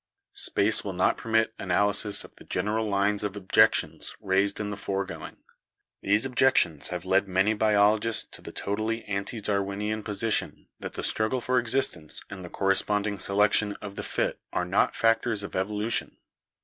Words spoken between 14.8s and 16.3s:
factors of evolution.